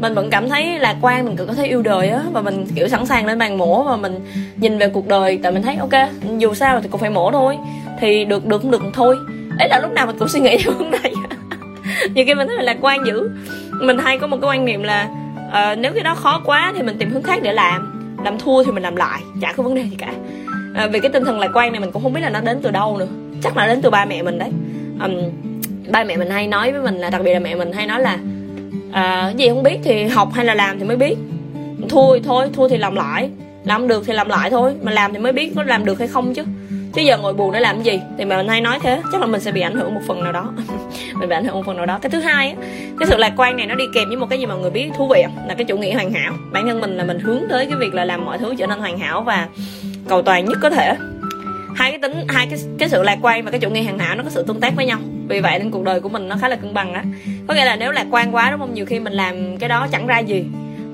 Mình 0.00 0.14
vẫn 0.14 0.30
cảm 0.30 0.48
thấy 0.48 0.78
lạc 0.78 0.96
quan, 1.00 1.24
mình 1.24 1.36
cũng 1.36 1.46
có 1.46 1.54
thể 1.54 1.66
yêu 1.66 1.82
đời 1.82 2.08
á. 2.08 2.22
Và 2.32 2.40
mình, 2.42 2.66
kiểu, 2.74 2.88
sẵn 2.88 3.06
sàng 3.06 3.26
lên 3.26 3.38
bàn 3.38 3.58
mổ 3.58 3.82
và 3.82 3.96
mình 3.96 4.20
nhìn 4.56 4.78
về 4.78 4.88
cuộc 4.88 5.08
đời. 5.08 5.38
Tại 5.42 5.52
mình 5.52 5.62
thấy, 5.62 5.76
ok, 5.76 6.10
dù 6.38 6.54
sao 6.54 6.80
thì 6.80 6.88
cũng 6.88 7.00
phải 7.00 7.10
mổ 7.10 7.30
thôi. 7.30 7.56
Thì 8.00 8.24
được 8.24 8.46
được 8.46 8.62
cũng 8.62 8.70
được 8.70 8.82
thôi 8.94 9.16
ấy 9.58 9.68
là 9.68 9.80
lúc 9.82 9.92
nào 9.92 10.06
mình 10.06 10.16
cũng 10.18 10.28
suy 10.28 10.40
nghĩ 10.40 10.56
theo 10.64 10.72
hướng 10.72 10.90
này 10.90 11.12
nhiều 12.14 12.24
khi 12.26 12.34
mình 12.34 12.46
thấy 12.48 12.56
là 12.56 12.62
lạc 12.62 12.76
quan 12.80 13.06
dữ. 13.06 13.30
Mình 13.80 13.98
hay 13.98 14.18
có 14.18 14.26
một 14.26 14.38
cái 14.42 14.50
quan 14.50 14.64
niệm 14.64 14.82
là 14.82 15.08
uh, 15.48 15.78
nếu 15.78 15.92
cái 15.92 16.04
đó 16.04 16.14
khó 16.14 16.42
quá 16.44 16.72
thì 16.76 16.82
mình 16.82 16.98
tìm 16.98 17.10
hướng 17.10 17.22
khác 17.22 17.38
để 17.42 17.52
làm. 17.52 17.92
Làm 18.24 18.38
thua 18.38 18.64
thì 18.64 18.72
mình 18.72 18.82
làm 18.82 18.96
lại 18.96 19.20
chả 19.40 19.52
có 19.52 19.62
vấn 19.62 19.74
đề 19.74 19.82
gì 19.82 19.96
cả. 19.98 20.12
Uh, 20.84 20.92
vì 20.92 21.00
cái 21.00 21.10
tinh 21.10 21.24
thần 21.24 21.40
lạc 21.40 21.50
quan 21.54 21.72
này 21.72 21.80
mình 21.80 21.92
cũng 21.92 22.02
không 22.02 22.12
biết 22.12 22.20
là 22.20 22.30
nó 22.30 22.40
đến 22.40 22.60
từ 22.62 22.70
đâu 22.70 22.96
nữa. 22.98 23.06
Chắc 23.42 23.56
là 23.56 23.66
đến 23.66 23.82
từ 23.82 23.90
ba 23.90 24.04
mẹ 24.04 24.22
mình 24.22 24.38
đấy. 24.38 24.50
Um, 25.02 25.12
ba 25.92 26.04
mẹ 26.04 26.16
mình 26.16 26.30
hay 26.30 26.46
nói 26.46 26.72
với 26.72 26.82
mình 26.82 26.96
là 26.96 27.10
đặc 27.10 27.22
biệt 27.24 27.32
là 27.32 27.38
mẹ 27.38 27.54
mình 27.54 27.72
hay 27.72 27.86
nói 27.86 28.00
là 28.00 28.18
uh, 28.88 29.36
gì 29.36 29.48
không 29.48 29.62
biết 29.62 29.78
thì 29.84 30.04
học 30.04 30.28
hay 30.34 30.44
là 30.44 30.54
làm 30.54 30.78
thì 30.78 30.84
mới 30.84 30.96
biết. 30.96 31.16
Thua 31.88 32.14
thì 32.14 32.22
thôi 32.24 32.48
thua 32.52 32.68
thì 32.68 32.76
làm 32.76 32.94
lại. 32.94 33.30
Làm 33.64 33.88
được 33.88 34.02
thì 34.06 34.12
làm 34.12 34.28
lại 34.28 34.50
thôi 34.50 34.72
mà 34.82 34.92
làm 34.92 35.12
thì 35.12 35.18
mới 35.18 35.32
biết 35.32 35.52
có 35.56 35.62
làm 35.62 35.84
được 35.84 35.98
hay 35.98 36.08
không 36.08 36.34
chứ 36.34 36.42
chứ 36.96 37.02
giờ 37.02 37.18
ngồi 37.18 37.34
buồn 37.34 37.52
để 37.52 37.60
làm 37.60 37.76
cái 37.76 37.84
gì? 37.84 38.00
Thì 38.18 38.24
mà 38.24 38.36
mình 38.36 38.48
hay 38.48 38.60
nói 38.60 38.78
thế, 38.82 39.02
chắc 39.12 39.20
là 39.20 39.26
mình 39.26 39.40
sẽ 39.40 39.52
bị 39.52 39.60
ảnh 39.60 39.74
hưởng 39.74 39.94
một 39.94 40.00
phần 40.06 40.24
nào 40.24 40.32
đó. 40.32 40.52
Mình 41.14 41.28
bị 41.28 41.34
ảnh 41.34 41.44
hưởng 41.44 41.54
một 41.54 41.62
phần 41.66 41.76
nào 41.76 41.86
đó. 41.86 41.98
Cái 42.02 42.10
thứ 42.10 42.20
hai 42.20 42.56
cái 42.98 43.08
sự 43.08 43.16
lạc 43.16 43.32
quan 43.36 43.56
này 43.56 43.66
nó 43.66 43.74
đi 43.74 43.84
kèm 43.94 44.08
với 44.08 44.16
một 44.16 44.26
cái 44.30 44.38
gì 44.38 44.46
mà 44.46 44.54
người 44.54 44.70
biết 44.70 44.90
thú 44.96 45.08
vị 45.08 45.24
là 45.48 45.54
cái 45.54 45.64
chủ 45.64 45.78
nghĩa 45.78 45.94
hoàn 45.94 46.12
hảo. 46.12 46.32
Bản 46.52 46.66
thân 46.66 46.80
mình 46.80 46.96
là 46.96 47.04
mình 47.04 47.18
hướng 47.18 47.42
tới 47.48 47.66
cái 47.66 47.74
việc 47.78 47.94
là 47.94 48.04
làm 48.04 48.24
mọi 48.24 48.38
thứ 48.38 48.54
trở 48.58 48.66
nên 48.66 48.78
hoàn 48.78 48.98
hảo 48.98 49.22
và 49.22 49.48
cầu 50.08 50.22
toàn 50.22 50.44
nhất 50.44 50.58
có 50.62 50.70
thể. 50.70 50.94
Hai 51.76 51.90
cái 51.90 51.98
tính, 51.98 52.26
hai 52.28 52.46
cái 52.50 52.58
cái 52.78 52.88
sự 52.88 53.02
lạc 53.02 53.18
quan 53.22 53.44
và 53.44 53.50
cái 53.50 53.60
chủ 53.60 53.70
nghĩa 53.70 53.82
hoàn 53.82 53.98
hảo 53.98 54.16
nó 54.16 54.24
có 54.24 54.30
sự 54.30 54.42
tương 54.42 54.60
tác 54.60 54.76
với 54.76 54.86
nhau. 54.86 54.98
Vì 55.28 55.40
vậy 55.40 55.58
nên 55.58 55.70
cuộc 55.70 55.84
đời 55.84 56.00
của 56.00 56.08
mình 56.08 56.28
nó 56.28 56.36
khá 56.40 56.48
là 56.48 56.56
cân 56.56 56.74
bằng 56.74 56.94
á. 56.94 57.04
Có 57.48 57.54
nghĩa 57.54 57.64
là 57.64 57.76
nếu 57.76 57.92
lạc 57.92 58.06
quan 58.10 58.34
quá, 58.34 58.50
đúng 58.50 58.60
không? 58.60 58.74
Nhiều 58.74 58.86
khi 58.86 59.00
mình 59.00 59.12
làm 59.12 59.56
cái 59.56 59.68
đó 59.68 59.86
chẳng 59.92 60.06
ra 60.06 60.18
gì 60.18 60.44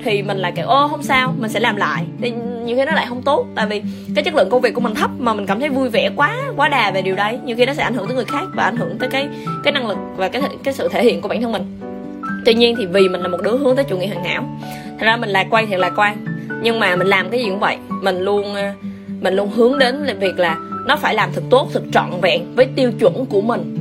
thì 0.03 0.23
mình 0.23 0.37
lại 0.37 0.51
kiểu 0.55 0.67
ô 0.67 0.87
không 0.87 1.03
sao, 1.03 1.33
mình 1.39 1.51
sẽ 1.51 1.59
làm 1.59 1.75
lại. 1.75 2.05
Thì 2.21 2.33
nhiều 2.65 2.77
khi 2.77 2.85
nó 2.85 2.91
lại 2.91 3.05
không 3.09 3.21
tốt, 3.21 3.45
tại 3.55 3.67
vì 3.67 3.81
cái 4.15 4.23
chất 4.23 4.35
lượng 4.35 4.49
công 4.49 4.61
việc 4.61 4.73
của 4.73 4.81
mình 4.81 4.95
thấp 4.95 5.11
mà 5.17 5.33
mình 5.33 5.45
cảm 5.45 5.59
thấy 5.59 5.69
vui 5.69 5.89
vẻ 5.89 6.09
quá 6.15 6.39
quá 6.55 6.69
đà 6.69 6.91
về 6.91 7.01
điều 7.01 7.15
đấy. 7.15 7.39
Nhiều 7.45 7.55
khi 7.55 7.65
nó 7.65 7.73
sẽ 7.73 7.83
ảnh 7.83 7.93
hưởng 7.93 8.07
tới 8.07 8.15
người 8.15 8.25
khác 8.25 8.45
và 8.55 8.63
ảnh 8.63 8.77
hưởng 8.77 8.97
tới 8.99 9.09
cái 9.09 9.27
cái 9.63 9.73
năng 9.73 9.87
lực 9.87 9.97
và 10.15 10.29
cái 10.29 10.41
cái 10.63 10.73
sự 10.73 10.89
thể 10.91 11.03
hiện 11.03 11.21
của 11.21 11.27
bản 11.27 11.41
thân 11.41 11.51
mình. 11.51 11.79
Tuy 12.45 12.53
nhiên 12.53 12.75
thì 12.77 12.85
vì 12.85 13.09
mình 13.09 13.21
là 13.21 13.27
một 13.27 13.41
đứa 13.43 13.57
hướng 13.57 13.75
tới 13.75 13.85
chủ 13.89 13.97
nghĩa 13.97 14.07
hoàn 14.07 14.23
hảo 14.23 14.43
thật 14.99 15.05
ra 15.05 15.17
mình 15.17 15.29
lạc 15.29 15.47
quan 15.49 15.67
thì 15.69 15.75
lạc 15.75 15.93
quan. 15.95 16.25
Nhưng 16.61 16.79
mà 16.79 16.95
mình 16.95 17.07
làm 17.07 17.29
cái 17.29 17.39
gì 17.39 17.49
cũng 17.49 17.59
vậy, 17.59 17.77
mình 18.01 18.19
luôn 18.19 18.55
ờ, 18.55 18.71
mình 19.21 19.35
luôn 19.35 19.49
hướng 19.49 19.79
đến 19.79 19.95
là 19.95 20.13
việc 20.13 20.39
là 20.39 20.57
nó 20.85 20.95
phải 20.95 21.15
làm 21.15 21.29
thật 21.35 21.43
tốt, 21.49 21.69
thật 21.73 21.83
trọn 21.93 22.09
vẹn 22.21 22.55
với 22.55 22.65
tiêu 22.75 22.91
chuẩn 22.99 23.25
của 23.25 23.41
mình 23.41 23.77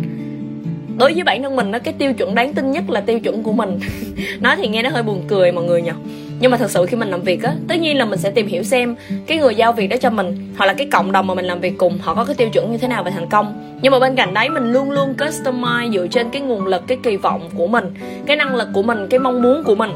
đối 0.98 1.12
với 1.14 1.24
bản 1.24 1.42
thân 1.42 1.56
mình 1.56 1.70
nó 1.70 1.78
cái 1.78 1.94
tiêu 1.98 2.12
chuẩn 2.12 2.34
đáng 2.34 2.54
tin 2.54 2.70
nhất 2.70 2.90
là 2.90 3.00
tiêu 3.00 3.20
chuẩn 3.20 3.42
của 3.42 3.52
mình. 3.52 3.80
Nói 4.40 4.56
thì 4.56 4.68
nghe 4.68 4.82
nó 4.82 4.90
hơi 4.90 5.02
buồn 5.02 5.24
cười 5.28 5.52
mọi 5.52 5.64
người 5.64 5.82
nhỉ 5.82 5.92
nhưng 6.42 6.50
mà 6.50 6.56
thật 6.56 6.70
sự 6.70 6.86
khi 6.86 6.96
mình 6.96 7.10
làm 7.10 7.22
việc 7.22 7.42
á, 7.42 7.54
tất 7.68 7.80
nhiên 7.80 7.98
là 7.98 8.04
mình 8.04 8.18
sẽ 8.18 8.30
tìm 8.30 8.46
hiểu 8.46 8.62
xem 8.62 8.96
cái 9.26 9.38
người 9.38 9.54
giao 9.54 9.72
việc 9.72 9.86
đó 9.86 9.96
cho 10.00 10.10
mình, 10.10 10.54
hoặc 10.56 10.66
là 10.66 10.72
cái 10.72 10.88
cộng 10.92 11.12
đồng 11.12 11.26
mà 11.26 11.34
mình 11.34 11.44
làm 11.44 11.60
việc 11.60 11.74
cùng, 11.78 11.98
họ 11.98 12.14
có 12.14 12.24
cái 12.24 12.34
tiêu 12.34 12.48
chuẩn 12.50 12.72
như 12.72 12.78
thế 12.78 12.88
nào 12.88 13.04
về 13.04 13.10
thành 13.10 13.28
công. 13.28 13.78
Nhưng 13.82 13.92
mà 13.92 13.98
bên 13.98 14.16
cạnh 14.16 14.34
đấy, 14.34 14.48
mình 14.48 14.72
luôn 14.72 14.90
luôn 14.90 15.14
customize 15.18 15.92
dựa 15.92 16.06
trên 16.06 16.30
cái 16.30 16.42
nguồn 16.42 16.66
lực, 16.66 16.82
cái 16.86 16.98
kỳ 17.02 17.16
vọng 17.16 17.50
của 17.56 17.66
mình, 17.66 17.94
cái 18.26 18.36
năng 18.36 18.54
lực 18.54 18.68
của 18.74 18.82
mình, 18.82 19.06
cái 19.10 19.20
mong 19.20 19.42
muốn 19.42 19.64
của 19.64 19.74
mình 19.74 19.90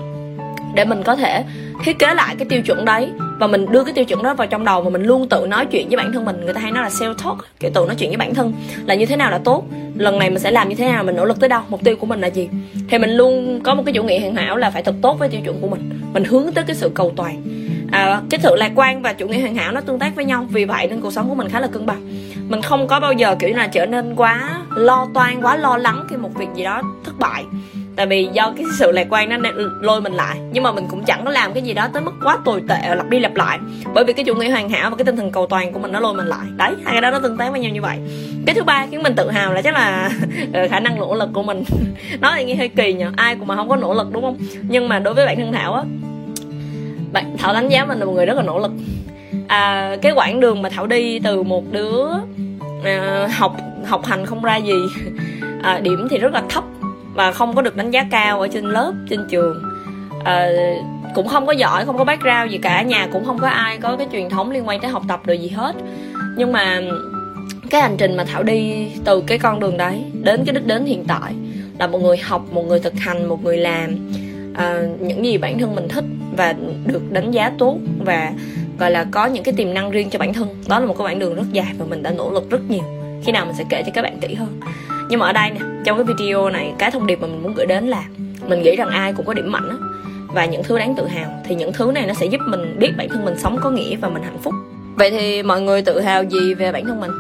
để 0.75 0.84
mình 0.84 1.02
có 1.02 1.16
thể 1.16 1.44
thiết 1.84 1.98
kế 1.98 2.14
lại 2.14 2.34
cái 2.38 2.46
tiêu 2.48 2.62
chuẩn 2.62 2.84
đấy. 2.84 3.10
Và 3.38 3.46
mình 3.46 3.66
đưa 3.70 3.84
cái 3.84 3.94
tiêu 3.94 4.04
chuẩn 4.04 4.22
đó 4.22 4.34
vào 4.34 4.46
trong 4.46 4.64
đầu 4.64 4.82
và 4.82 4.90
mình 4.90 5.02
luôn 5.02 5.28
tự 5.28 5.46
nói 5.46 5.66
chuyện 5.66 5.88
với 5.88 5.96
bản 5.96 6.12
thân 6.12 6.25
mình. 6.25 6.44
Người 6.44 6.54
ta 6.54 6.60
hay 6.60 6.72
nói 6.72 6.82
là 6.82 6.88
self 6.88 7.14
talk 7.14 7.38
kiểu 7.60 7.70
tự 7.75 7.84
nói 7.87 7.96
chuyện 7.98 8.10
với 8.10 8.16
bản 8.16 8.34
thân 8.34 8.52
là 8.87 8.94
như 8.94 9.06
thế 9.06 9.16
nào 9.16 9.31
là 9.31 9.38
tốt 9.38 9.64
lần 9.98 10.19
này 10.19 10.31
mình 10.31 10.38
sẽ 10.38 10.50
làm 10.50 10.69
như 10.69 10.75
thế 10.75 10.87
nào 10.87 11.04
mình 11.04 11.16
nỗ 11.16 11.25
lực 11.25 11.40
tới 11.40 11.48
đâu 11.48 11.62
mục 11.69 11.84
tiêu 11.84 11.96
của 11.96 12.06
mình 12.06 12.20
là 12.20 12.26
gì? 12.26 12.48
Thì 12.88 12.98
mình 12.98 13.10
luôn 13.10 13.60
có 13.62 13.75
một 13.75 13.82
cái 13.87 13.93
chủ 13.93 14.02
nghĩa 14.02 14.20
hoàn 14.20 14.34
hảo 14.34 14.56
là 14.56 14.70
phải 14.70 14.82
thật 14.82 14.94
tốt 15.02 15.19
với 15.19 15.28
tiêu 15.28 15.40
chuẩn 15.44 15.60
của 15.60 15.69
mình. 15.69 16.00
Mình 16.12 16.25
hướng 16.25 16.52
tới 16.54 16.64
cái 16.66 16.76
sự 16.76 16.90
cầu 16.94 17.12
toàn. 17.16 17.43
À, 17.93 18.20
cái 18.31 18.40
sự 18.43 18.56
lạc 18.56 18.72
quan 18.75 19.02
và 19.02 19.12
chủ 19.12 19.28
nghĩa 19.28 19.40
hoàn 19.40 19.54
hảo 19.54 19.72
nó 19.72 19.81
tương 19.81 19.98
tác 19.98 20.16
với 20.16 20.25
nhau. 20.25 20.46
Vì 20.50 20.64
vậy 20.64 20.87
nên 20.87 21.00
cuộc 21.00 21.12
sống 21.12 21.28
của 21.28 21.34
mình 21.34 21.48
khá 21.48 21.60
là 21.60 21.66
cân 21.66 21.87
bằng. 21.87 22.12
Mình 22.48 22.62
không 22.62 22.88
có 22.88 23.00
bao 23.00 23.12
giờ 23.12 23.37
kiểu 23.38 23.50
là 23.54 23.66
trở 23.66 23.87
nên 23.87 24.14
quá 24.14 24.62
lo 24.76 25.08
toan 25.14 25.43
quá 25.43 25.56
lo 25.56 25.76
lắng 25.76 26.04
khi 26.10 26.16
một 26.16 26.31
việc 26.34 26.48
gì 26.54 26.64
đó 26.64 26.82
thất 27.04 27.19
bại 27.19 27.44
tại 27.96 28.06
vì 28.06 28.28
do 28.32 28.52
cái 28.56 28.64
sự 28.78 28.93
lạc 28.93 29.06
quan 29.10 29.28
nó 29.28 29.50
lôi 29.81 30.00
mình 30.00 30.12
lại. 30.12 30.37
Nhưng 30.52 30.62
mà 30.62 30.72
mình 30.72 30.84
cũng 30.90 31.04
chẳng 31.04 31.25
có 31.25 31.31
làm 31.31 31.52
cái 31.52 31.62
gì 31.62 31.75
đó 31.75 31.88
tới 31.93 32.02
mức 32.02 32.12
quá 32.25 32.38
tồi 32.44 32.62
tệ 32.69 32.94
lặp 32.94 33.08
đi 33.08 33.19
lặp 33.19 33.34
lại. 33.34 33.58
Bởi 33.94 34.04
vì 34.04 34.12
cái 34.12 34.25
chủ 34.25 34.34
nghĩa 34.34 34.50
hoàn 34.50 34.69
hảo 34.69 34.90
và 34.90 34.96
cái 34.96 35.04
tinh 35.04 35.16
thần 35.16 35.31
cầu 35.32 35.46
toàn 35.46 35.72
của 35.72 35.78
mình 35.78 35.93
nó 35.93 36.00
lôi 36.00 36.14
mình 36.14 36.26
lại. 36.26 36.46
Đấy 36.56 36.75
hai 36.84 36.93
cái 36.94 37.00
đó 37.00 37.10
nó 37.10 37.19
tương 37.19 37.37
tác 37.37 37.50
với 37.50 37.60
nhau 37.60 37.70
như 37.70 37.82
vậy. 37.82 37.98
Cái 38.46 38.55
thứ 38.55 38.62
ba 38.65 38.86
khiến 38.91 39.03
mình 39.03 39.15
tự 39.17 39.31
hào 39.31 39.53
là 39.53 39.62
chắc 39.62 39.74
là 39.74 40.10
ờ, 40.53 40.69
khả 40.69 40.81
năng 40.81 40.98
nỗ 40.98 41.15
lực 41.15 41.29
của 41.32 41.43
mình. 41.43 41.65
Nói 42.20 42.32
thì 42.36 42.44
nghe 42.44 42.55
hơi 42.55 42.69
kỳ 42.69 42.93
nhở 42.93 43.10
ai 43.17 43.36
cũng 43.36 43.46
mà 43.46 43.56
không 43.56 43.69
có 43.69 43.76
nỗ 43.76 43.94
lực 43.94 44.12
đúng 44.12 44.22
không? 44.22 44.36
Nhưng 44.69 44.88
mà 44.88 44.98
đối 44.98 45.15
với 45.15 45.26
bản 45.26 45.36
thân 45.36 45.53
thảo 45.53 45.74
á 45.74 45.82
bạn 47.12 47.36
thảo 47.38 47.55
đánh 47.55 47.69
giá 47.69 47.84
mình 47.84 47.98
là 47.98 48.05
một 48.05 48.12
người 48.12 48.26
rất 48.26 48.36
là 48.36 48.43
nỗ 48.43 48.58
lực. 48.58 48.70
À, 49.48 49.96
cái 50.03 50.12
quãng 50.12 50.41
đường 50.41 50.62
mà 50.62 50.69
thảo 50.69 50.86
đi 50.86 51.19
từ 51.19 51.43
một 51.43 51.65
đứa 51.72 52.05
à, 52.84 53.29
học 53.36 53.56
học 53.86 54.05
hành 54.05 54.26
không 54.26 54.43
ra 54.43 54.56
gì 54.56 54.74
à, 55.62 55.81
điểm 55.82 56.06
thì 56.10 56.19
rất 56.19 56.32
là 56.32 56.43
thấp 56.48 56.65
và 57.17 57.32
không 57.32 57.55
có 57.55 57.63
được 57.63 57.77
đánh 57.77 57.91
giá 57.91 58.06
cao 58.11 58.41
ở 58.41 58.49
trên 58.49 58.65
lớp 58.65 58.93
trên 59.11 59.27
trường. 59.31 59.63
À, 60.25 60.49
cũng 61.15 61.29
không 61.29 61.46
có 61.46 61.53
giỏi 61.53 61.85
không 61.85 61.99
có 61.99 62.05
background 62.05 62.53
gì 62.53 62.58
cả 62.58 62.82
nhà 62.82 63.08
cũng 63.13 63.25
không 63.25 63.39
có 63.39 63.49
ai 63.49 63.79
có 63.79 63.96
cái 63.96 64.06
truyền 64.13 64.29
thống 64.29 64.51
liên 64.51 64.69
quan 64.69 64.81
tới 64.81 64.91
học 64.91 65.03
tập 65.08 65.20
được 65.27 65.35
gì 65.35 65.49
hết. 65.49 65.77
Nhưng 66.37 66.53
mà 66.53 66.81
cái 67.70 67.81
hành 67.81 67.96
trình 67.96 68.17
mà 68.17 68.25
thảo 68.25 68.43
đi 68.43 68.89
từ 69.05 69.23
cái 69.27 69.39
con 69.39 69.61
đường 69.61 69.77
đấy 69.77 70.05
đến 70.23 70.44
cái 70.44 70.55
đích 70.55 70.67
đến 70.67 70.85
hiện 70.85 71.05
tại 71.08 71.32
là 71.79 71.87
một 71.87 71.99
người 71.99 72.17
học 72.17 72.43
một 72.53 72.67
người 72.67 72.81
thực 72.81 72.94
hành 72.94 73.29
một 73.29 73.44
người 73.44 73.56
làm 73.56 73.96
à, 74.55 74.82
những 75.01 75.25
gì 75.25 75.39
bản 75.39 75.58
thân 75.58 75.75
mình 75.75 75.89
thích 75.89 76.05
và 76.37 76.55
được 76.87 77.13
đánh 77.13 77.31
giá 77.31 77.53
tốt 77.58 77.79
và 78.05 78.32
gọi 78.79 78.91
là 78.91 79.06
có 79.11 79.27
những 79.27 79.44
cái 79.44 79.55
tiềm 79.56 79.75
năng 79.75 79.91
riêng 79.91 80.11
cho 80.11 80.19
bản 80.19 80.35
thân. 80.35 80.49
Đó 80.69 80.81
là 80.81 80.87
một 80.87 80.94
cái 80.99 81.06
quãng 81.06 81.19
đường 81.19 81.35
rất 81.35 81.53
dài 81.53 81.73
và 81.79 81.87
mình 81.87 82.03
đã 82.03 82.11
nỗ 82.11 82.31
lực 82.31 82.51
rất 82.51 82.61
nhiều. 82.70 82.82
Khi 83.25 83.32
nào 83.32 83.46
mình 83.46 83.55
sẽ 83.55 83.65
kể 83.69 83.82
cho 83.87 83.93
các 83.94 84.03
bạn 84.03 84.19
kỹ 84.20 84.35
hơn 84.35 84.61
nhưng 85.08 85.20
mà 85.20 85.27
ở 85.27 85.32
đây 85.32 85.51
nè, 85.51 85.60
trong 85.84 85.96
cái 85.98 86.05
video 86.05 86.51
này, 86.51 86.72
cái 86.79 86.91
thông 86.91 87.06
điệp 87.06 87.20
mà 87.20 87.27
mình 87.27 87.43
muốn 87.43 87.55
gửi 87.55 87.67
đến 87.67 87.86
là 87.86 88.03
mình 88.48 88.63
nghĩ 88.63 88.77
rằng 88.77 88.89
ai 88.89 89.13
cũng 89.13 89.27
có 89.27 89.34
điểm 89.34 89.53
mạnh 89.53 89.69
á. 89.69 89.77
Và 90.27 90.44
những 90.44 90.63
thứ 90.65 90.79
đáng 90.79 90.94
tự 90.96 91.06
hào, 91.06 91.43
thì 91.44 91.55
những 91.55 91.72
thứ 91.72 91.93
này 91.94 92.06
nó 92.06 92.15
sẽ 92.15 92.27
giúp 92.27 92.41
mình 92.46 92.77
biết 92.79 92.93
bản 92.96 93.08
thân 93.08 93.25
mình 93.25 93.39
sống 93.39 93.58
có 93.63 93.70
nghĩa 93.70 93.96
và 93.96 94.08
mình 94.08 94.22
hạnh 94.22 94.39
phúc. 94.43 94.55
Vậy 94.96 95.10
thì 95.10 95.43
mọi 95.43 95.60
người 95.60 95.82
tự 95.82 96.01
hào 96.01 96.22
gì 96.22 96.55
về 96.55 96.72
bản 96.72 96.84
thân 96.84 97.01
mình? 97.01 97.10